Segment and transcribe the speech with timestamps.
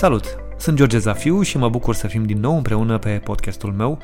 [0.00, 0.36] Salut!
[0.58, 3.98] Sunt George Zafiu și mă bucur să fim din nou împreună pe podcastul meu.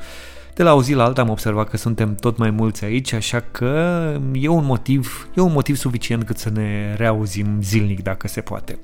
[0.53, 3.39] De la o zi la alta am observat că suntem tot mai mulți aici, așa
[3.51, 4.01] că
[4.33, 8.79] e un motiv, e un motiv suficient cât să ne reauzim zilnic dacă se poate.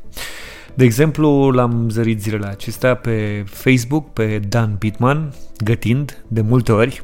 [0.74, 5.34] De exemplu, l-am zărit zilele acestea pe Facebook, pe Dan Pitman,
[5.64, 7.04] gătind de multe ori.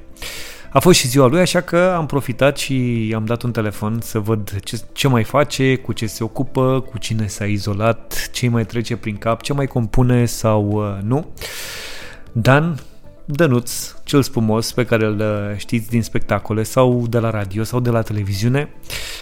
[0.72, 4.20] A fost și ziua lui, așa că am profitat și am dat un telefon să
[4.20, 8.66] văd ce, ce mai face, cu ce se ocupă, cu cine s-a izolat, ce mai
[8.66, 11.28] trece prin cap, ce mai compune sau uh, nu.
[12.32, 12.80] Dan,
[13.26, 17.80] Dănuț, cel spumos pe care îl uh, știți din spectacole sau de la radio sau
[17.80, 18.70] de la televiziune,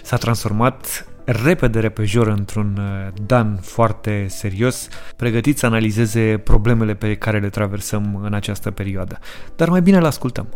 [0.04, 7.40] s-a transformat repede repejor într-un uh, Dan foarte serios, pregătit să analizeze problemele pe care
[7.40, 9.20] le traversăm în această perioadă.
[9.56, 10.48] Dar mai bine îl ascultăm.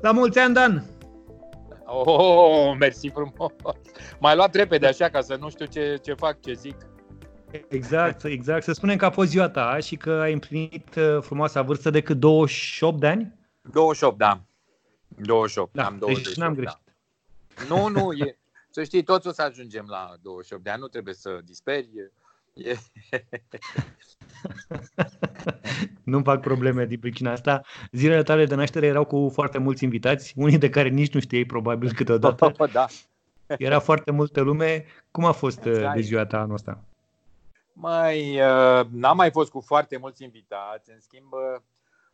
[0.00, 0.84] La mulți ani, Dan!
[1.84, 3.52] Oh, mersi frumos!
[4.20, 6.76] M-ai luat repede așa ca să nu știu ce, ce fac, ce zic.
[7.68, 8.62] Exact, exact.
[8.62, 12.00] Să spunem că a fost ziua ta și că ai împlinit uh, frumoasa vârstă de
[12.00, 13.34] cât 28 de ani?
[13.62, 14.40] 28, da.
[15.08, 16.26] 28, da, am 28.
[16.26, 16.78] Deci n-am greșit.
[17.54, 17.74] Da.
[17.74, 18.38] Nu, nu, e,
[18.70, 21.88] să știi, toți o să ajungem la 28 de ani, nu trebuie să disperi.
[22.54, 22.76] E...
[26.10, 27.62] nu fac probleme din pricina asta.
[27.92, 31.44] Zilele tale de naștere erau cu foarte mulți invitați, unii de care nici nu știai
[31.44, 32.52] probabil câteodată.
[32.72, 32.86] da.
[33.46, 34.84] Era foarte multă lume.
[35.10, 35.94] Cum a fost exact.
[35.94, 36.82] de ziua ta anul ăsta?
[37.72, 41.60] Mai, uh, n-am mai fost cu foarte mulți invitați, în schimb uh,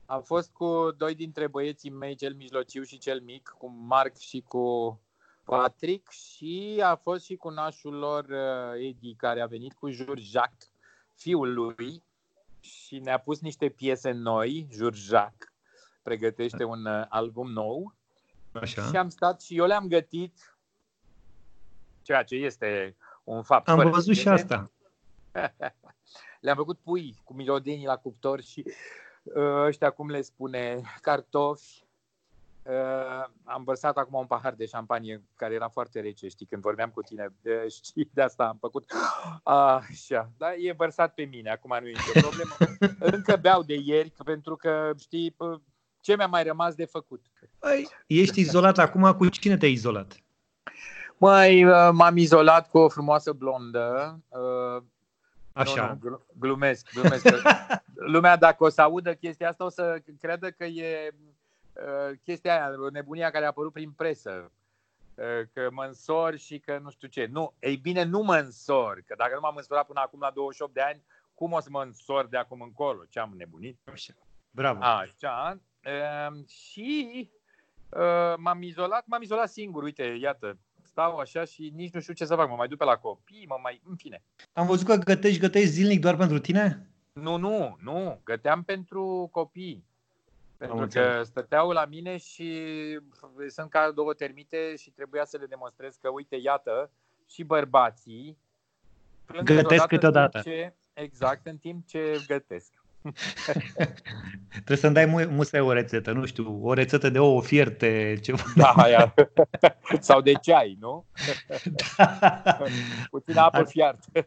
[0.06, 4.44] am fost cu doi dintre băieții mei, cel mijlociu și cel mic, cu Marc și
[4.48, 5.00] cu
[5.44, 10.70] Patrick și a fost și cu nașul lor uh, Edi, care a venit cu Jacques,
[11.14, 12.02] fiul lui,
[12.66, 15.50] și ne-a pus niște piese noi, Jacques
[16.06, 17.94] pregătește un album nou.
[18.52, 18.82] Așa.
[18.82, 20.58] Și am stat și eu le-am gătit,
[22.02, 23.68] ceea ce este un fapt.
[23.68, 24.70] Am văzut și asta.
[26.40, 28.64] Le-am făcut pui cu mirodenii la cuptor și
[29.22, 31.85] uh, ăștia, cum le spune, cartofi.
[32.68, 36.90] Uh, am vărsat acum un pahar de șampanie care era foarte rece, știi, când vorbeam
[36.90, 37.28] cu tine.
[37.40, 38.84] De, știi, de asta am făcut.
[39.42, 42.54] Așa, da, e vărsat pe mine, acum nu e nicio problemă.
[42.98, 45.36] Încă beau de ieri, pentru că, știi,
[46.00, 47.24] ce mi-a mai rămas de făcut.
[47.58, 50.16] Păi, ești izolat acum, cu cine te-ai izolat?
[51.16, 51.62] Mai
[51.92, 54.18] m-am izolat cu o frumoasă blondă,
[55.56, 55.98] Așa.
[56.02, 57.26] Nu, nu, glumesc, glumesc.
[58.12, 61.35] Lumea, dacă o să audă chestia asta, o să creadă că e uh,
[62.22, 64.50] chestia aia, nebunia care a apărut prin presă.
[65.16, 67.26] Uh, că mă însor și că nu știu ce.
[67.30, 69.02] Nu, ei bine, nu mă însor.
[69.06, 71.02] Că dacă nu m-am însorat până acum la 28 de ani,
[71.34, 73.04] cum o să mă însor de acum încolo?
[73.08, 73.78] Ce am nebunit?
[73.92, 74.12] Așa.
[74.50, 74.82] Bravo.
[74.82, 75.60] Așa.
[75.84, 77.30] Uh, și
[77.88, 79.82] uh, m-am izolat, m-am izolat singur.
[79.82, 82.48] Uite, iată, stau așa și nici nu știu ce să fac.
[82.48, 83.80] Mă mai duc pe la copii, mă mai...
[83.88, 84.22] În fine.
[84.52, 86.90] Am văzut că gătești, gătești zilnic doar pentru tine?
[87.12, 88.20] Nu, nu, nu.
[88.24, 89.85] Găteam pentru copii.
[90.56, 92.60] Pentru că stăteau la mine și
[93.48, 96.90] sunt ca două termite și trebuia să le demonstrez că, uite, iată,
[97.26, 98.38] și bărbații
[99.44, 100.40] gătesc câteodată.
[100.40, 102.72] Ce, exact, în timp ce gătesc.
[104.50, 108.42] Trebuie să-mi dai musai o rețetă, nu știu, o rețetă de ouă fierte, ceva.
[108.54, 109.14] Da, aia.
[110.00, 111.04] Sau de ceai, nu?
[111.96, 112.18] Da.
[113.10, 114.26] Puțin apă fiartă.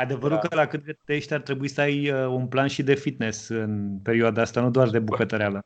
[0.00, 0.48] Adevărul da.
[0.48, 3.98] că la cât gătești ar trebui să ai uh, un plan și de fitness în
[4.02, 5.62] perioada asta, nu doar de bucătăreală.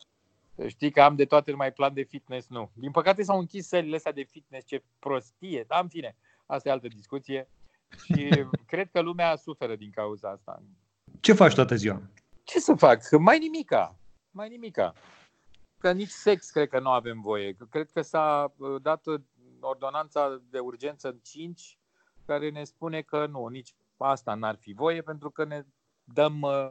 [0.67, 2.71] Știi că am de toate, numai plan de fitness nu.
[2.75, 5.65] Din păcate s-au închis sălile astea de fitness, ce prostie.
[5.69, 7.49] Dar în fine, asta e altă discuție.
[8.05, 8.29] Și
[8.73, 10.63] cred că lumea suferă din cauza asta.
[11.21, 12.03] Ce faci toată ziua?
[12.43, 13.19] Ce să fac?
[13.19, 13.97] Mai nimica.
[14.31, 14.93] Mai nimica.
[15.79, 17.57] Că nici sex cred că nu avem voie.
[17.71, 19.05] Cred că s-a uh, dat
[19.61, 21.79] ordonanța de urgență în 5
[22.27, 25.65] care ne spune că nu, nici asta n-ar fi voie pentru că ne
[26.05, 26.71] dăm uh,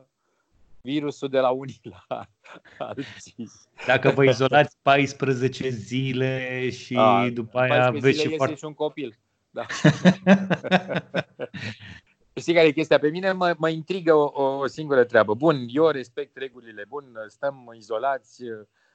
[0.81, 2.27] virusul de la unii la
[2.87, 3.51] alții.
[3.85, 8.55] Dacă vă izolați 14 zile și A, după aia aveți și foarte...
[8.55, 9.17] și un copil.
[9.49, 9.65] Da.
[12.35, 12.99] Știi care e chestia?
[12.99, 15.33] Pe mine mă, mă intrigă o, o singură treabă.
[15.33, 18.43] Bun, eu respect regulile, bun, stăm izolați,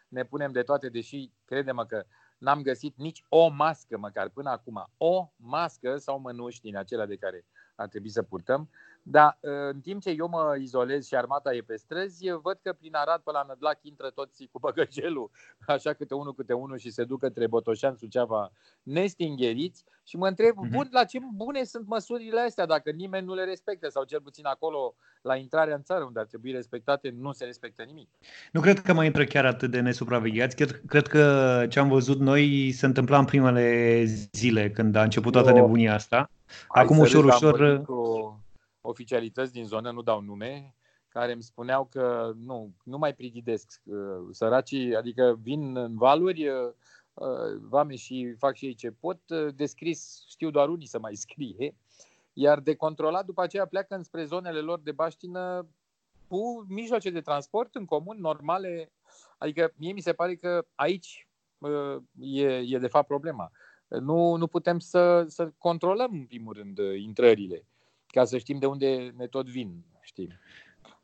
[0.09, 2.05] ne punem de toate, deși credem că
[2.39, 4.89] n-am găsit nici o mască măcar până acum.
[4.97, 7.45] O mască sau mănuși din acelea de care
[7.79, 8.69] ar trebui să purtăm.
[9.03, 12.73] Dar ă, în timp ce eu mă izolez și armata e pe străzi, văd că
[12.73, 15.31] prin Arad pe la Nădlac intră toți cu băgăgelul,
[15.67, 18.53] așa câte unul câte unul și se duc către Botoșan, Suceava,
[18.83, 20.71] nestingheriți și mă întreb, mm-hmm.
[20.71, 24.47] bun, la ce bune sunt măsurile astea dacă nimeni nu le respectă sau cel puțin
[24.47, 28.09] acolo la intrarea în țară unde ar trebui respectate nu se respectă nimic.
[28.53, 30.57] Nu cred că mai intră chiar atât de nesupravegheați.
[30.57, 35.33] Cred, cred că ce am văzut noi se întâmpla în primele zile când a început
[35.33, 36.31] toată nebunia asta.
[36.69, 37.83] Acum ușor, ușor...
[37.83, 38.41] Cu
[38.81, 40.75] oficialități din zonă, nu dau nume,
[41.09, 43.83] care îmi spuneau că nu, nu mai prigidesc
[44.31, 46.47] săracii, adică vin în valuri,
[47.61, 49.19] vame și fac și ei ce pot,
[49.55, 51.75] descris știu doar unii să mai scrie,
[52.33, 55.67] iar de controlat după aceea pleacă înspre zonele lor de baștină
[56.29, 58.93] cu mijloace de transport în comun, normale.
[59.39, 61.29] Adică mie mi se pare că aici
[62.21, 63.51] e, e de fapt problema.
[63.89, 67.67] Nu, nu putem să, să controlăm, în primul rând, intrările,
[68.07, 69.85] ca să știm de unde ne tot vin.
[70.01, 70.39] Știi?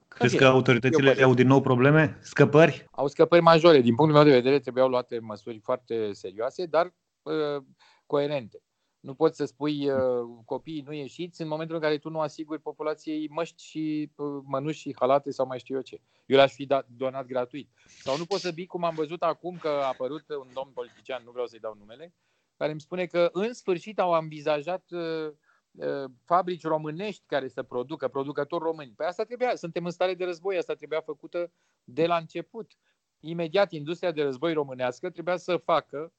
[0.09, 2.19] Crezi că autoritățile au din nou probleme?
[2.21, 2.87] Scăpări?
[2.91, 3.81] Au scăpări majore.
[3.81, 7.65] Din punctul meu de vedere, trebuiau luate măsuri foarte serioase, dar uh,
[8.07, 8.63] coerente.
[9.01, 9.99] Nu poți să spui uh,
[10.45, 14.81] copiii nu ieșiți în momentul în care tu nu asiguri populației măști și uh, mănuși
[14.81, 16.01] și halate sau mai știu eu ce.
[16.27, 17.71] Eu le-aș fi dat, donat gratuit.
[17.87, 21.23] Sau nu poți să bii cum am văzut acum că a apărut un domn politician,
[21.25, 22.15] nu vreau să-i dau numele,
[22.65, 25.33] care îmi spune că în sfârșit au ambizajat uh,
[25.71, 28.93] uh, fabrici românești care să producă, producători români.
[28.97, 31.51] Păi asta trebuia, suntem în stare de război, asta trebuia făcută
[31.85, 32.73] de la început.
[33.21, 36.13] Imediat industria de război românească trebuia să facă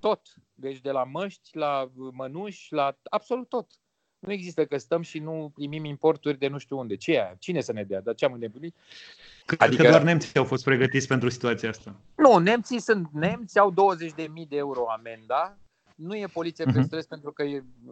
[0.00, 0.34] tot.
[0.54, 3.70] Deci de la măști, la mănuși, la absolut tot.
[4.18, 6.96] Nu există că stăm și nu primim importuri de nu știu unde.
[6.96, 8.00] Ce e Cine să ne dea?
[8.00, 8.76] Dar ce am îndeplinit?
[9.46, 11.94] Cred adică că doar nemții au fost pregătiți pentru situația asta.
[12.16, 15.58] Nu, nemții sunt nemți, au 20.000 de euro amenda.
[15.98, 16.82] Nu e poliție pe mhm.
[16.82, 17.08] stres uh-huh.
[17.08, 17.42] pentru că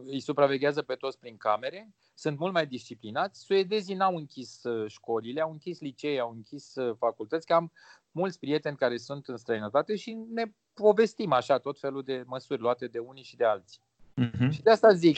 [0.06, 1.94] îi supraveghează pe toți prin camere.
[2.14, 3.40] Sunt mult mai disciplinați.
[3.40, 7.46] Suedezii n-au închis uh, școlile, au închis licee, au închis uh, facultăți.
[7.46, 7.72] Că am
[8.10, 10.44] mulți prieteni care sunt în străinătate și ne
[10.74, 13.80] povestim așa tot felul de măsuri luate de unii și de alții.
[14.22, 14.50] Uh-huh.
[14.50, 15.16] Și de asta zic,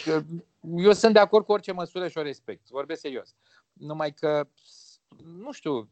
[0.76, 2.68] eu sunt de acord cu orice măsură și o respect.
[2.68, 3.34] Vorbesc serios.
[3.72, 4.48] Numai că,
[5.38, 5.88] nu știu,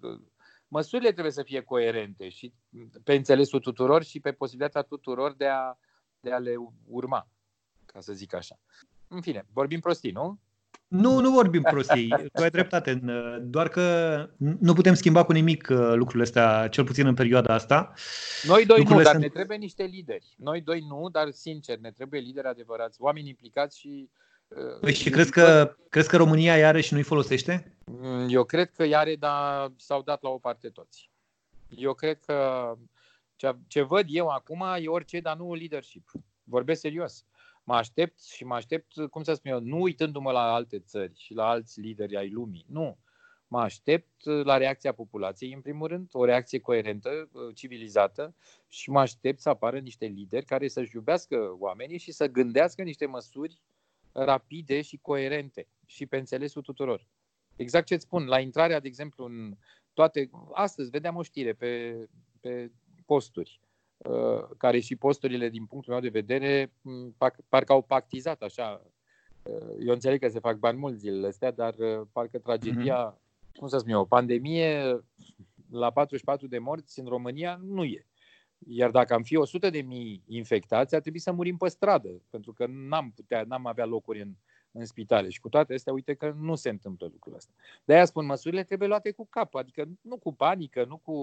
[0.69, 2.53] măsurile trebuie să fie coerente și
[3.05, 5.79] pe înțelesul tuturor și pe posibilitatea tuturor de a,
[6.21, 6.55] de a le
[6.87, 7.29] urma,
[7.87, 8.59] ca să zic așa.
[9.09, 10.41] În fine, vorbim prostii, nu?
[10.89, 12.09] Nu, nu vorbim prostii.
[12.33, 13.01] Tu ai dreptate.
[13.43, 14.29] Doar că
[14.61, 17.93] nu putem schimba cu nimic uh, lucrurile astea, cel puțin în perioada asta.
[18.43, 19.23] Noi doi lucrurile nu, dar sunt...
[19.23, 20.35] ne trebuie niște lideri.
[20.37, 24.11] Noi doi nu, dar sincer, ne trebuie lideri adevărați, oameni implicați și
[24.49, 27.77] uh, Păi și crezi că, crezi că România i-are și nu-i folosește?
[27.85, 31.11] Mm, eu cred că i-are, dar s-au dat la o parte toți.
[31.69, 32.73] Eu cred că
[33.37, 36.11] ce, ce văd eu acum e orice, dar nu leadership.
[36.45, 37.27] Vorbesc serios
[37.67, 41.35] mă aștept și mă aștept, cum să spun eu, nu uitându-mă la alte țări și
[41.35, 42.65] la alți lideri ai lumii.
[42.69, 42.99] Nu.
[43.49, 48.35] Mă aștept la reacția populației, în primul rând, o reacție coerentă, civilizată
[48.69, 53.07] și mă aștept să apară niște lideri care să-și iubească oamenii și să gândească niște
[53.07, 53.61] măsuri
[54.13, 57.07] rapide și coerente și pe înțelesul tuturor.
[57.57, 59.57] Exact ce-ți spun, la intrarea, de exemplu, în
[59.93, 60.31] toate...
[60.53, 61.97] Astăzi vedeam o știre pe,
[62.41, 62.71] pe
[63.07, 63.61] posturi
[63.97, 66.73] Uh, care și posturile, din punctul meu de vedere,
[67.49, 68.83] parcă au pactizat așa.
[69.43, 73.57] Uh, eu înțeleg că se fac bani mulți zilele astea, dar uh, parcă tragedia, mm-hmm.
[73.59, 75.01] cum să spun eu, o pandemie
[75.71, 78.07] la 44 de morți în România nu e.
[78.67, 82.53] Iar dacă am fi 100 de mii infectați, ar trebui să murim pe stradă, pentru
[82.53, 84.33] că n-am, putea, n-am avea locuri în,
[84.73, 85.29] în spitale.
[85.29, 87.53] Și cu toate astea, uite că nu se întâmplă lucrul ăsta.
[87.85, 91.15] De-aia spun, măsurile trebuie luate cu cap, adică nu cu panică, nu cu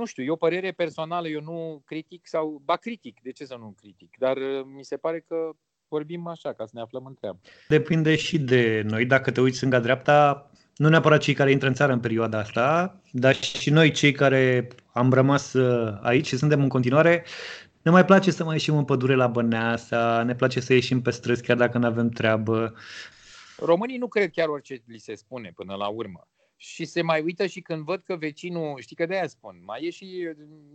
[0.00, 3.56] nu știu, e o părere personală, eu nu critic sau, ba critic, de ce să
[3.58, 5.36] nu critic, dar uh, mi se pare că
[5.88, 7.38] vorbim așa, ca să ne aflăm în treabă.
[7.68, 11.92] Depinde și de noi, dacă te uiți stânga-dreapta, nu neapărat cei care intră în țară
[11.92, 16.68] în perioada asta, dar și noi cei care am rămas uh, aici și suntem în
[16.68, 17.24] continuare,
[17.82, 21.10] ne mai place să mai ieșim în pădure la Băneasa, ne place să ieșim pe
[21.10, 22.74] străzi chiar dacă nu avem treabă.
[23.58, 26.28] Românii nu cred chiar orice li se spune până la urmă
[26.62, 29.84] și se mai uită și când văd că vecinul, știi că de aia spun, mai
[29.84, 30.28] e și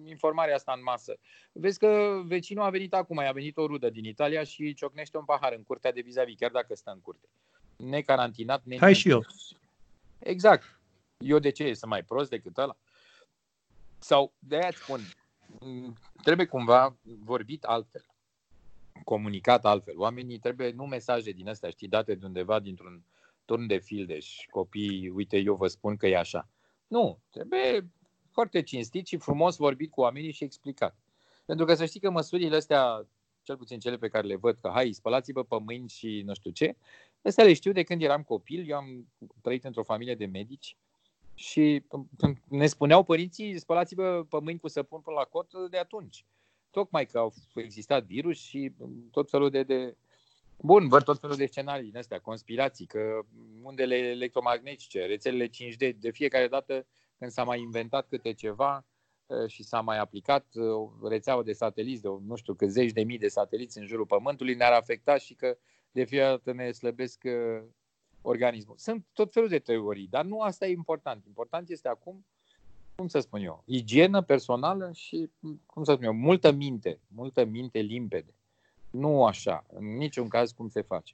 [0.05, 1.17] informarea asta în masă.
[1.51, 5.25] Vezi că vecinul a venit acum, a venit o rudă din Italia și ciocnește un
[5.25, 7.27] pahar în curtea de vis-a-vis, chiar dacă stă în curte.
[7.75, 9.25] Necarantinat, ne Hai și eu.
[10.19, 10.79] Exact.
[11.17, 11.73] Eu de ce?
[11.73, 12.77] Să mai prost decât ăla?
[13.97, 15.01] Sau de aia spun,
[16.23, 18.05] trebuie cumva vorbit altfel,
[19.03, 19.97] comunicat altfel.
[19.97, 23.03] Oamenii trebuie, nu mesaje din astea, știi, date de undeva dintr-un
[23.45, 26.49] turn de fildeș, copii, uite, eu vă spun că e așa.
[26.87, 27.89] Nu, trebuie
[28.31, 30.97] foarte cinstit și frumos vorbit cu oamenii și explicat.
[31.45, 33.07] Pentru că să știi că măsurile astea,
[33.41, 36.51] cel puțin cele pe care le văd, că hai, spălați-vă pe mâini și nu știu
[36.51, 36.75] ce,
[37.21, 39.07] astea le știu de când eram copil, eu am
[39.41, 40.77] trăit într-o familie de medici
[41.33, 41.83] și
[42.47, 46.25] ne spuneau părinții, spălați-vă pe mâini cu săpun până la cot de atunci.
[46.69, 48.71] Tocmai că au existat virus și
[49.11, 49.95] tot felul de, de
[50.57, 53.19] Bun, văd tot felul de scenarii din astea, conspirații, că
[53.61, 58.85] undele electromagnetice, rețelele 5D, de fiecare dată când s-a mai inventat câte ceva
[59.47, 60.45] și s-a mai aplicat
[61.01, 64.05] o rețeaua de sateliți, de nu știu cât zeci de mii de sateliți în jurul
[64.05, 65.57] Pământului, ne-ar afecta și că
[65.91, 67.23] de fiecare dată ne slăbesc
[68.21, 68.75] organismul.
[68.77, 71.25] Sunt tot felul de teorii, dar nu asta e important.
[71.25, 72.25] Important este acum,
[72.95, 75.29] cum să spun eu, igienă personală și,
[75.65, 78.33] cum să spun eu, multă minte, multă minte limpede.
[78.95, 81.13] Nu așa, în niciun caz cum se face.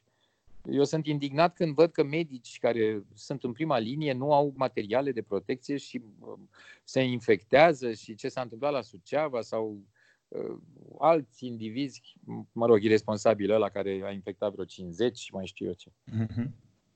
[0.69, 5.11] Eu sunt indignat când văd că medici care sunt în prima linie nu au materiale
[5.11, 6.49] de protecție și um,
[6.83, 9.81] se infectează și ce s-a întâmplat la Suceava sau
[10.27, 10.57] uh,
[10.99, 12.01] alți indivizi,
[12.51, 15.89] mă rog, irresponsabili ăla care a infectat vreo 50 și mai știu eu ce.
[15.89, 16.49] Mm-hmm.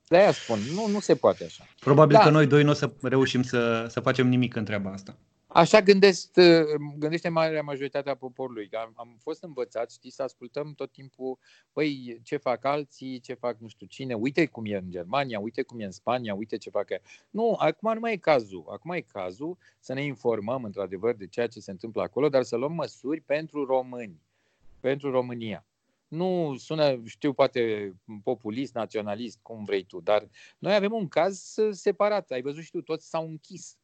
[0.07, 1.63] De-aia spun, nu, nu se poate așa.
[1.79, 2.23] Probabil da.
[2.23, 5.17] că noi doi nu o să reușim să, să facem nimic în treaba asta.
[5.55, 8.69] Așa gândesc, uh, gândește marea majoritatea poporului.
[8.71, 11.37] Am, am fost învățați, știți, să ascultăm tot timpul,
[11.73, 15.61] păi, ce fac alții, ce fac nu știu cine, uite cum e în Germania, uite
[15.61, 16.87] cum e în Spania, uite ce fac.
[17.29, 18.65] Nu, acum nu mai e cazul.
[18.69, 22.55] Acum e cazul să ne informăm, într-adevăr, de ceea ce se întâmplă acolo, dar să
[22.55, 24.21] luăm măsuri pentru români,
[24.79, 25.65] pentru România.
[26.07, 27.93] Nu sună, știu, poate
[28.23, 32.31] populist, naționalist, cum vrei tu, dar noi avem un caz separat.
[32.31, 33.77] Ai văzut și tu, toți s-au închis.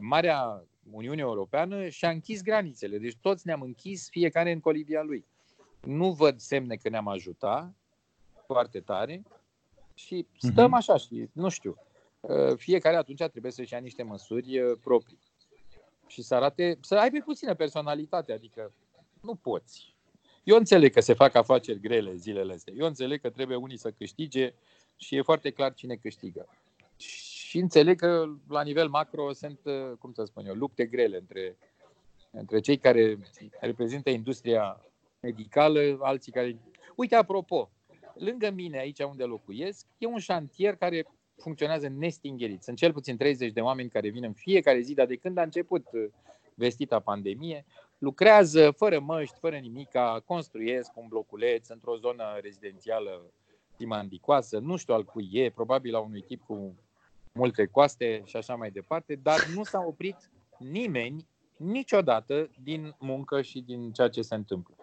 [0.00, 2.98] Marea Uniune Europeană și-a închis granițele.
[2.98, 5.24] Deci toți ne-am închis, fiecare în colivia lui.
[5.80, 7.72] Nu văd semne că ne-am ajutat
[8.46, 9.22] foarte tare
[9.94, 10.74] și stăm mhm.
[10.74, 11.76] așa și nu știu.
[12.20, 15.18] Uh, fiecare atunci trebuie să-și ia niște măsuri uh, proprii
[16.06, 18.72] și să arate, să aibă puțină personalitate, adică
[19.20, 19.94] nu poți.
[20.44, 22.74] Eu înțeleg că se fac afaceri grele zilele astea.
[22.76, 24.54] Eu înțeleg că trebuie unii să câștige
[24.96, 26.48] și e foarte clar cine câștigă.
[27.52, 31.56] Și înțeleg că la nivel macro sunt, uh, cum să spun eu, lupte grele între,
[32.30, 33.18] între cei care
[33.60, 34.80] reprezintă industria
[35.20, 36.58] medicală, alții care...
[36.96, 37.70] Uite, apropo,
[38.14, 41.06] lângă mine, aici unde locuiesc, e un șantier care
[41.36, 42.62] funcționează nestingerit.
[42.62, 45.42] Sunt cel puțin 30 de oameni care vin în fiecare zi, dar de când a
[45.42, 46.08] început uh,
[46.54, 47.64] vestita pandemie,
[47.98, 53.32] lucrează fără măști, fără nimica, construiesc un bloculeț într-o zonă rezidențială
[53.76, 56.74] timandicoasă, nu știu al cui e, probabil a unui tip cu
[57.32, 60.16] multe coaste și așa mai departe, dar nu s-a oprit
[60.58, 64.74] nimeni niciodată din muncă și din ceea ce se întâmplă.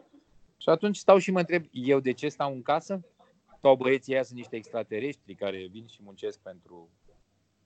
[0.58, 3.02] Și atunci stau și mă întreb, eu de ce stau în casă?
[3.62, 6.90] Sau băieții ăia sunt niște extraterestri care vin și muncesc pentru,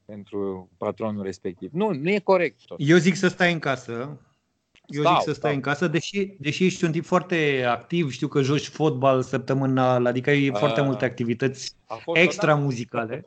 [0.05, 1.71] pentru patronul respectiv.
[1.73, 2.65] Nu, nu e corect.
[2.65, 2.77] Tot.
[2.81, 4.19] Eu zic să stai în casă.
[4.85, 5.53] Eu stau, zic să stai stau.
[5.53, 10.29] în casă, deși, deși ești un tip foarte activ, știu că joci fotbal săptămânal, adică
[10.29, 11.75] ai foarte multe activități
[12.13, 13.25] extra muzicale.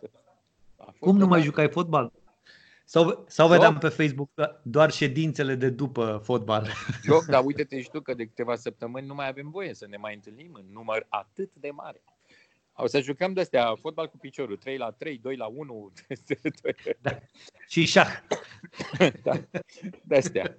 [0.98, 2.12] Cum nu mai jucai fotbal?
[2.88, 4.30] Sau, sau vedeam pe Facebook
[4.62, 6.68] doar ședințele de după fotbal.
[7.08, 9.96] Eu, dar uite-te și tu că de câteva săptămâni nu mai avem voie să ne
[9.96, 12.02] mai întâlnim în număr atât de mare.
[12.76, 15.92] O să jucăm de astea, fotbal cu piciorul, 3 la 3, 2 la 1.
[17.00, 17.18] Da.
[17.68, 18.08] Și șah.
[19.24, 19.32] da,
[20.02, 20.54] de astea.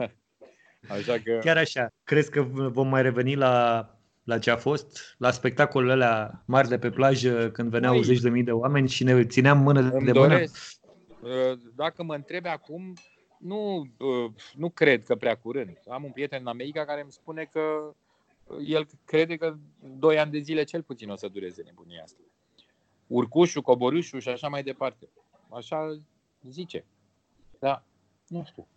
[0.88, 1.40] Așa că...
[1.42, 1.88] Chiar așa.
[2.04, 3.97] Crezi că vom mai reveni la
[4.28, 8.04] la ce a fost, la spectacolele alea mari de pe plajă când veneau Ui.
[8.04, 10.80] zeci de mii de oameni și ne țineam mână de doresc,
[11.22, 11.36] mână?
[11.36, 12.94] Uh, dacă mă întrebi acum,
[13.38, 15.80] nu, uh, nu cred că prea curând.
[15.90, 17.62] Am un prieten în America care îmi spune că
[18.66, 19.56] el crede că
[20.00, 22.20] doi ani de zile cel puțin o să dureze nebunia asta.
[23.08, 25.08] Urcușul, coborâșul și așa mai departe.
[25.50, 26.00] Așa
[26.50, 26.86] zice.
[27.60, 27.84] Da,
[28.28, 28.68] nu știu.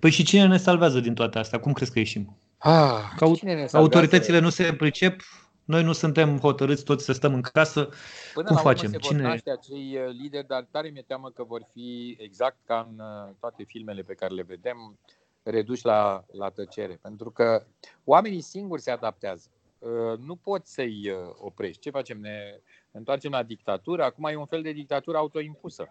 [0.00, 1.60] Păi și cine ne salvează din toate astea?
[1.60, 2.36] Cum crezi că ieșim?
[2.64, 3.24] Ah, că
[3.72, 5.20] autoritățile nu se pricep,
[5.64, 7.88] noi nu suntem hotărâți toți să stăm în casă.
[8.34, 8.90] Până Cum la facem?
[8.90, 9.20] se Cine...
[9.20, 12.98] vor naște acei uh, lideri, dar tare mi-e teamă că vor fi exact ca în
[12.98, 14.98] uh, toate filmele pe care le vedem,
[15.42, 16.98] reduși la, la tăcere.
[17.02, 17.66] Pentru că
[18.04, 19.48] oamenii singuri se adaptează.
[19.78, 21.80] Uh, nu poți să-i oprești.
[21.80, 22.20] Ce facem?
[22.20, 24.04] Ne întoarcem la dictatură.
[24.04, 25.88] Acum e un fel de dictatură autoimpusă.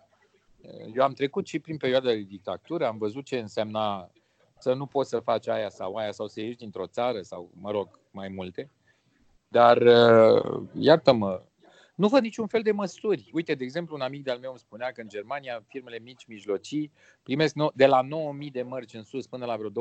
[0.95, 4.11] Eu am trecut și prin perioada de dictatură, am văzut ce însemna
[4.62, 7.72] să nu poți să faci aia sau aia sau să ieși dintr-o țară sau, mă
[7.72, 8.70] rog, mai multe.
[9.48, 11.41] Dar, uh, iartă-mă,
[11.96, 13.30] nu văd niciun fel de măsuri.
[13.34, 16.91] Uite, de exemplu, un amic de-al meu îmi spunea că în Germania firmele mici, mijlocii,
[17.24, 19.74] primesc de la 9.000 de mărci în sus până la vreo 20-30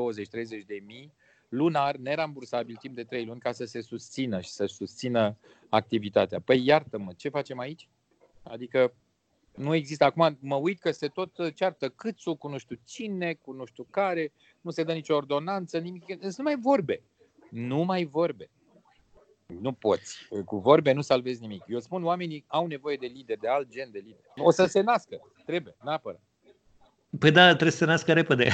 [0.65, 1.13] de mii
[1.49, 5.37] lunar, nerambursabil timp de 3 luni ca să se susțină și să-și susțină
[5.69, 6.39] activitatea.
[6.39, 7.87] Păi iartă-mă, ce facem aici?
[8.43, 8.93] Adică
[9.55, 10.03] nu există.
[10.03, 13.87] Acum mă uit că se tot ceartă câțu cu nu știu cine, cu nu știu
[13.89, 14.31] care,
[14.61, 16.03] nu se dă nicio ordonanță, nimic.
[16.07, 17.01] Sunt numai vorbe.
[17.49, 18.49] Nu mai vorbe.
[19.61, 20.27] Nu poți.
[20.45, 21.63] Cu vorbe nu salvezi nimic.
[21.67, 24.23] Eu spun, oamenii au nevoie de lider, de alt gen de lider.
[24.35, 25.21] O să se nască.
[25.45, 26.21] Trebuie, neapărat.
[27.19, 28.49] Păi da, trebuie să se nască repede.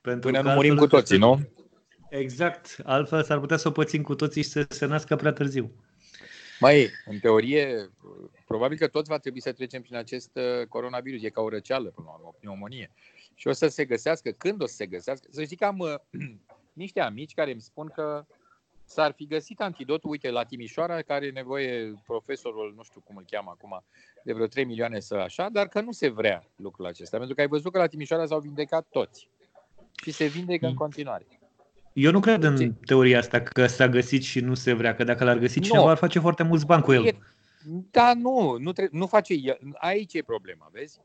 [0.00, 1.40] Pentru Până nu murim cu toții, nu?
[2.08, 2.76] Exact.
[2.84, 5.72] Altfel s-ar putea să o pățim cu toții și să se nască prea târziu.
[6.60, 7.90] Mai, în teorie,
[8.54, 11.22] probabil că toți va trebui să trecem prin acest uh, coronavirus.
[11.22, 12.90] E ca o răceală, până la o pneumonie.
[13.34, 15.26] Și o să se găsească, când o să se găsească.
[15.30, 15.94] Să știi că am uh,
[16.84, 18.24] niște amici care îmi spun că
[18.84, 23.24] s-ar fi găsit antidotul, uite, la Timișoara, care are nevoie profesorul, nu știu cum îl
[23.30, 23.84] cheamă acum,
[24.24, 27.16] de vreo 3 milioane să așa, dar că nu se vrea lucrul acesta.
[27.16, 29.28] Pentru că ai văzut că la Timișoara s-au vindecat toți.
[30.02, 31.26] Și se vindecă în continuare.
[31.92, 35.24] Eu nu cred în teoria asta că s-a găsit și nu se vrea, că dacă
[35.24, 37.16] l-ar găsi cineva, ar face foarte mulți bani cu el.
[37.66, 39.58] Da, nu, nu, tre- nu face el.
[39.74, 41.00] Aici e problema, vezi?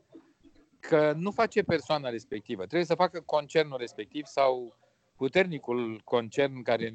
[0.80, 2.62] Că nu face persoana respectivă.
[2.62, 4.76] Trebuie să facă concernul respectiv sau
[5.16, 6.92] puternicul concern care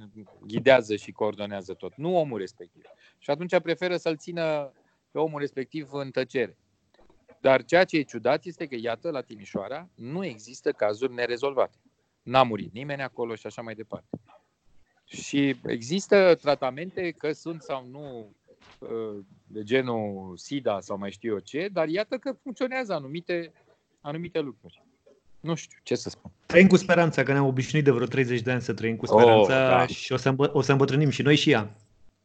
[0.48, 2.84] ghidează și coordonează tot, nu omul respectiv.
[3.18, 4.72] Și atunci preferă să-l țină
[5.12, 6.58] pe omul respectiv în tăcere.
[7.42, 11.78] Dar ceea ce e ciudat este că, iată, la Timișoara nu există cazuri nerezolvate.
[12.24, 14.20] N-a murit nimeni acolo și așa mai departe.
[15.06, 18.45] Și există tratamente că sunt sau nu uh,
[19.48, 23.52] de genul SIDA sau mai știu eu ce, dar iată că funcționează anumite,
[24.02, 24.84] anumite lucruri.
[25.40, 26.32] Nu știu, ce să spun.
[26.46, 29.64] Trăim cu speranța, că ne-am obișnuit de vreo 30 de ani să trăim cu speranța
[29.64, 29.86] oh, da.
[29.86, 31.76] și o să, îmbă- o să îmbătrânim și noi și ea.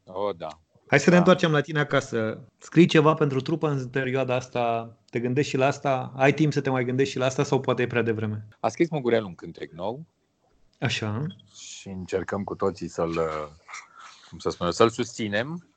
[0.04, 0.49] Oh, da.
[0.87, 1.11] Hai să da.
[1.11, 2.40] ne întoarcem la tine acasă.
[2.59, 4.97] Scrii ceva pentru trupă în perioada asta?
[5.11, 6.12] Te gândești și la asta?
[6.16, 8.47] Ai timp să te mai gândești și la asta sau poate e prea devreme?
[8.61, 10.04] A scris Mugurel un cântec nou.
[10.80, 11.26] Așa.
[11.54, 13.18] Și încercăm cu toții să-l,
[14.28, 15.68] cum să spun, să-l susținem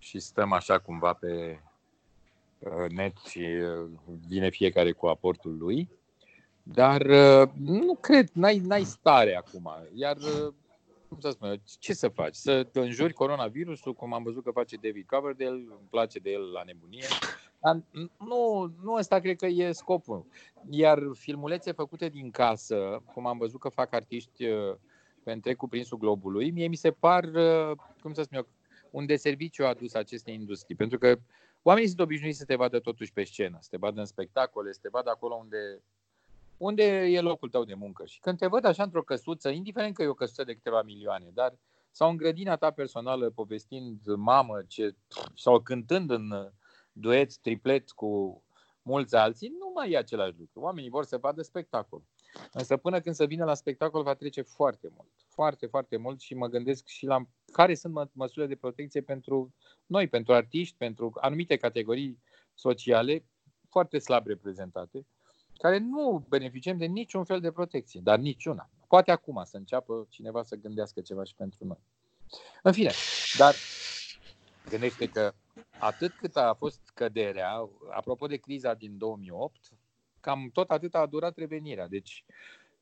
[0.00, 1.60] și stăm așa cumva pe
[2.58, 3.88] uh, net și uh,
[4.28, 5.88] vine fiecare cu aportul lui.
[6.62, 9.70] Dar uh, nu cred, n-ai, n-ai stare acum.
[9.94, 10.52] Iar, uh,
[11.08, 12.34] cum să spun, ce să faci?
[12.34, 16.50] Să te înjuri coronavirusul, cum am văzut că face David Coverdale, îmi place de el
[16.52, 17.06] la nebunie.
[17.58, 17.82] Dar
[18.18, 20.26] nu, nu ăsta cred că e scopul.
[20.70, 24.74] Iar filmulețe făcute din casă, cum am văzut că fac artiști uh,
[25.22, 27.24] pe întreg cuprinsul globului, mie mi se par,
[28.02, 28.46] cum să spun eu,
[28.90, 30.76] un deserviciu adus acestei industrii.
[30.76, 31.18] Pentru că
[31.62, 34.78] oamenii sunt obișnuiți să te vadă totuși pe scenă, să te vadă în spectacole, să
[34.82, 35.82] te vadă acolo unde
[36.56, 38.04] unde e locul tău de muncă.
[38.06, 41.30] Și când te văd așa într-o căsuță, indiferent că e o căsuță de câteva milioane,
[41.34, 41.54] dar
[41.90, 44.94] sau în grădina ta personală povestind mamă ce,
[45.34, 46.52] sau cântând în
[46.92, 48.42] duet, triplet cu
[48.82, 50.60] mulți alții, nu mai e același lucru.
[50.60, 52.02] Oamenii vor să vadă spectacol.
[52.52, 55.10] Însă până când să vină la spectacol va trece foarte mult.
[55.28, 59.54] Foarte, foarte mult și mă gândesc și la care sunt mă- măsurile de protecție pentru
[59.86, 62.18] noi, pentru artiști, pentru anumite categorii
[62.54, 63.24] sociale
[63.68, 65.06] foarte slab reprezentate
[65.60, 68.70] care nu beneficiem de niciun fel de protecție, dar niciuna.
[68.88, 71.78] Poate acum să înceapă cineva să gândească ceva și pentru noi.
[72.62, 72.90] În fine,
[73.38, 73.54] dar
[74.68, 75.32] gândește că
[75.78, 79.56] atât cât a fost căderea, apropo de criza din 2008,
[80.20, 81.88] cam tot atât a durat revenirea.
[81.88, 82.24] Deci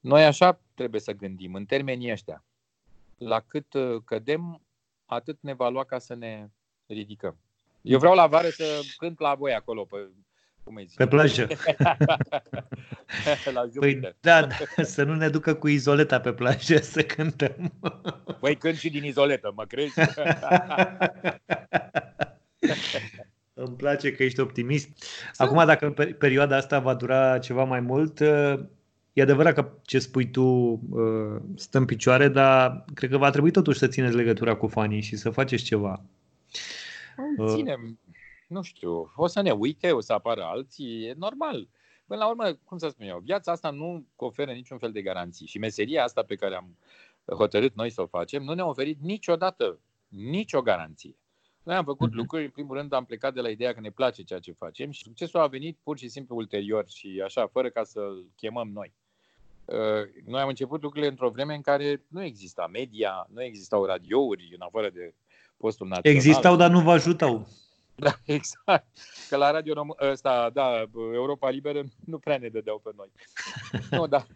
[0.00, 2.44] noi așa trebuie să gândim, în termenii ăștia.
[3.16, 4.62] La cât uh, cădem,
[5.06, 6.48] atât ne va lua ca să ne
[6.86, 7.36] ridicăm.
[7.82, 10.08] Eu vreau la vară să cânt la voi acolo, pe
[10.68, 10.96] cum îi zic?
[10.96, 11.46] Pe plajă.
[13.54, 14.48] la păi da, da,
[14.82, 17.72] să nu ne ducă cu izoleta pe plajă să cântăm.
[18.40, 19.94] Păi cânt și din izoletă, mă crezi?
[23.60, 24.88] Îmi place că ești optimist.
[25.36, 28.20] Acum, dacă perioada asta va dura ceva mai mult,
[29.12, 33.50] e adevărat că ce spui tu uh, stă în picioare, dar cred că va trebui
[33.50, 36.02] totuși să țineți legătura cu fanii și să faceți ceva.
[37.46, 37.98] Ținem,
[38.48, 41.68] nu știu, o să ne uite, o să apară alții, e normal.
[42.06, 45.46] Până la urmă, cum să spun eu, viața asta nu oferă niciun fel de garanții
[45.46, 46.76] și meseria asta pe care am
[47.36, 51.16] hotărât noi să o facem nu ne-a oferit niciodată nicio garanție.
[51.68, 52.14] Noi am făcut mm-hmm.
[52.14, 54.90] lucruri, în primul rând am plecat de la ideea că ne place ceea ce facem
[54.90, 58.92] și succesul a venit pur și simplu ulterior și așa, fără ca să-l chemăm noi.
[59.64, 64.50] Uh, noi am început lucrurile într-o vreme în care nu exista media, nu existau radiouri
[64.54, 65.14] în afară de
[65.56, 66.16] postul național.
[66.16, 67.46] Existau, dar nu vă ajutau.
[67.94, 68.86] Da, exact.
[69.28, 73.10] Că la Radio Rom- ăsta, da, Europa Liberă nu prea ne dădeau pe noi.
[73.98, 74.26] nu, da.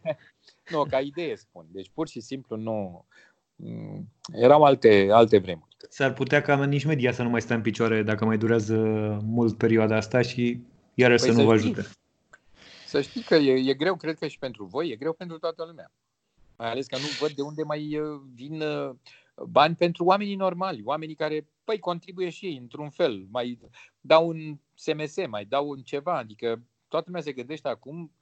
[0.70, 1.66] Nu, ca idee spun.
[1.70, 3.06] Deci pur și simplu nu...
[3.56, 5.76] Mm, erau alte, alte vremuri.
[5.88, 8.76] S-ar putea ca nici media să nu mai stea în picioare dacă mai durează
[9.24, 10.60] mult perioada asta și
[10.94, 11.86] iarăși păi să nu vă ajute.
[12.86, 15.64] Să știi că e, e greu, cred că și pentru voi, e greu pentru toată
[15.64, 15.90] lumea.
[16.56, 18.90] Mai ales că nu văd de unde mai uh, vin uh,
[19.46, 23.58] bani pentru oamenii normali, oamenii care, păi, contribuie și ei într-un fel, mai
[24.00, 28.12] dau un SMS, mai dau un ceva, adică toată lumea se gândește acum,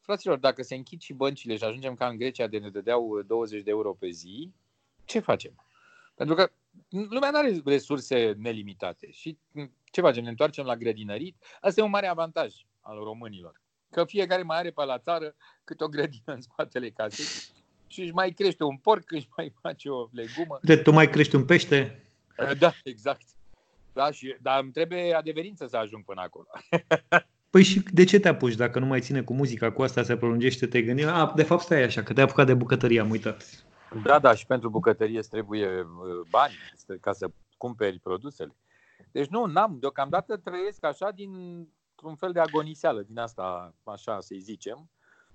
[0.00, 3.62] fraților, dacă se închid și băncile și ajungem ca în Grecia de ne dădeau 20
[3.62, 4.52] de euro pe zi,
[5.04, 5.64] ce facem?
[6.14, 6.50] Pentru că
[6.88, 9.38] lumea nu are resurse nelimitate și
[9.84, 10.22] ce facem?
[10.22, 11.36] Ne întoarcem la grădinărit?
[11.60, 13.60] Asta e un mare avantaj al românilor.
[13.90, 15.34] Că fiecare mai are pe la țară
[15.64, 17.24] câte o grădină în spatele casei
[17.86, 20.58] și își mai crește un porc, își mai face o legumă.
[20.62, 22.04] De tu mai crești un pește?
[22.58, 23.22] Da, exact.
[23.92, 26.46] Da, și, dar îmi trebuie adeverință să ajung până acolo.
[27.50, 30.16] Păi și de ce te apuci dacă nu mai ține cu muzica, cu asta se
[30.16, 33.64] prelungește, te gândi, a, de fapt stai așa, că te-ai apucat de bucătărie, am uitat.
[34.04, 36.52] Da, da, și pentru bucătărie îți trebuie uh, bani
[37.00, 38.56] ca să cumperi produsele.
[39.12, 41.32] Deci nu, n-am, deocamdată trăiesc așa din
[42.02, 44.90] un fel de agoniseală din asta, așa să-i zicem.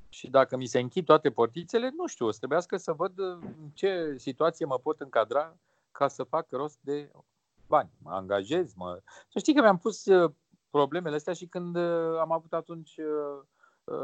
[0.10, 3.70] Și dacă mi se închid toate portițele, nu știu, o să trebuiască să văd în
[3.74, 5.58] ce situație mă pot încadra
[5.91, 7.12] ca să fac rost de
[7.68, 7.89] bani.
[7.98, 9.02] Mă angajez, mă...
[9.30, 10.32] Să știi că mi-am pus uh,
[10.70, 12.96] problemele astea și când uh, am avut atunci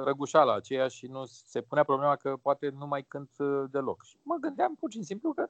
[0.03, 3.29] răgușala aceea și nu se punea problema că poate nu mai cânt
[3.69, 4.03] deloc.
[4.03, 5.49] Și mă gândeam pur și simplu că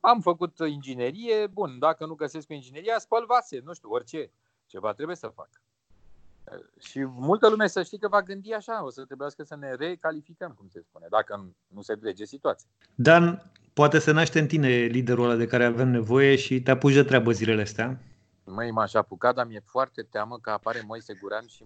[0.00, 4.30] am făcut inginerie, bun, dacă nu găsesc ingineria, spăl vase, nu știu, orice.
[4.66, 5.48] Ceva trebuie să fac.
[6.80, 10.52] Și multă lume să știe că va gândi așa, o să trebuiască să ne recalificăm,
[10.58, 12.68] cum se spune, dacă nu se trece situația.
[12.94, 16.94] Dan, poate să naște în tine liderul ăla de care avem nevoie și te apuci
[16.94, 18.00] de treabă zilele astea.
[18.44, 21.64] Măi, m-aș apuca, dar mi-e foarte teamă că apare Moise Guran și...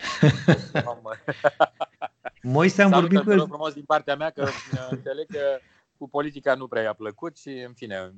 [2.42, 3.46] Moise am vorbit cu el.
[3.46, 4.48] frumos din partea mea că
[4.90, 5.58] înțeleg că
[5.98, 8.12] cu politica nu prea i-a plăcut și în fine.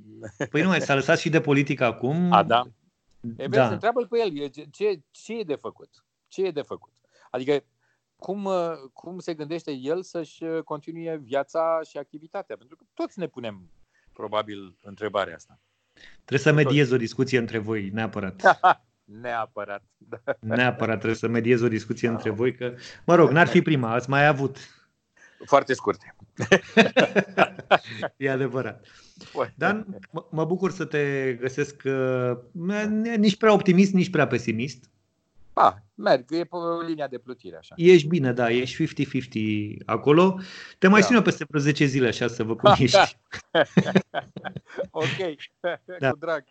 [0.51, 2.33] Păi nu, mai s-a lăsat și de politică acum.
[2.33, 2.62] A, da.
[3.37, 3.66] E da.
[3.66, 6.05] să întreabă pe el, ce, ce e de făcut?
[6.29, 6.92] Ce e de făcut?
[7.31, 7.64] Adică
[8.16, 8.49] cum,
[8.92, 12.57] cum se gândește el să-și continue viața și activitatea?
[12.57, 13.71] Pentru că toți ne punem
[14.12, 15.61] probabil întrebarea asta.
[16.25, 18.42] Trebuie să mediez o discuție între voi, neapărat.
[19.05, 19.83] neapărat.
[20.41, 20.55] Da.
[20.55, 22.75] Neapărat trebuie să mediez o discuție între voi, că,
[23.07, 24.57] mă rog, n-ar fi prima, ați mai avut.
[25.45, 26.15] Foarte scurte.
[28.17, 28.87] e adevărat.
[29.55, 29.99] Dan,
[30.31, 32.38] mă bucur să te găsesc uh,
[33.17, 34.91] nici prea optimist, nici prea pesimist.
[35.53, 37.75] Pa, merg, e pe linia de plutire așa.
[37.77, 39.05] Ești bine, da, ești
[39.81, 40.41] 50-50 acolo.
[40.79, 41.07] Te mai da.
[41.07, 43.19] sun eu peste vreo 10 zile așa să vă cum ești.
[44.91, 45.07] ok,
[45.99, 46.11] da.
[46.11, 46.45] cu drag.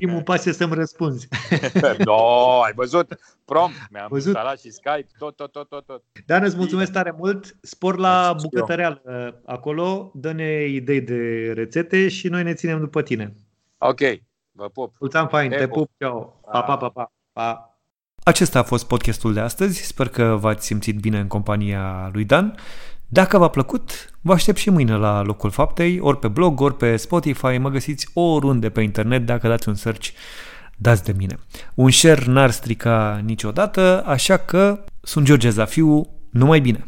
[0.00, 1.28] Primul pas e să-mi răspunzi.
[2.04, 3.18] no, ai văzut?
[3.44, 4.26] Prompt, mi-am văzut?
[4.26, 5.86] instalat și Skype, tot, tot, tot, tot.
[5.86, 6.02] tot.
[6.26, 7.56] Dan, îți mulțumesc tare mult.
[7.60, 13.34] Spor la bucătăreală uh, acolo, dă-ne idei de rețete și noi ne ținem după tine.
[13.78, 14.00] Ok,
[14.52, 14.94] vă pup.
[15.00, 16.40] Mulțumim fain, te, te pup, ciao.
[16.52, 17.12] Pa, pa, pa, pa.
[17.32, 17.78] pa.
[18.22, 19.82] Acesta a fost podcastul de astăzi.
[19.82, 22.58] Sper că v-ați simțit bine în compania lui Dan.
[23.08, 26.96] Dacă v-a plăcut, vă aștept și mâine la locul faptei, ori pe blog, ori pe
[26.96, 30.08] Spotify, mă găsiți oriunde pe internet, dacă dați un search,
[30.76, 31.38] dați de mine.
[31.74, 36.86] Un share n-ar strica niciodată, așa că sunt George Zafiu, numai bine!